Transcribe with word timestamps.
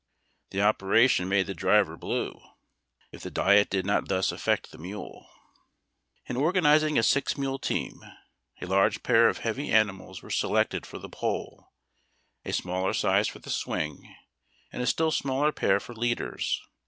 The 0.49 0.63
operation 0.63 1.29
made 1.29 1.45
the 1.45 1.53
driver 1.53 1.95
blue, 1.95 2.41
if 3.11 3.21
the 3.21 3.29
diet 3.29 3.69
did 3.69 3.85
not 3.85 4.07
thus 4.07 4.31
affect 4.31 4.71
the 4.71 4.79
mule. 4.79 5.29
In 6.25 6.35
organizing 6.37 6.97
a 6.97 7.03
six 7.03 7.37
mule 7.37 7.59
team, 7.59 8.01
a 8.59 8.65
large 8.65 9.03
pair 9.03 9.29
of 9.29 9.37
heavy 9.37 9.69
ani 9.69 9.91
mals 9.93 10.23
were 10.23 10.31
selected 10.31 10.87
for 10.87 10.97
the 10.97 11.07
pole, 11.07 11.69
a 12.43 12.51
smaller 12.51 12.93
size 12.93 13.27
for 13.27 13.37
the 13.37 13.51
swing, 13.51 14.15
and 14.71 14.81
a 14.81 14.87
still 14.87 15.11
smaller 15.11 15.51
pair 15.51 15.79
for 15.79 15.93
leaders. 15.93 16.59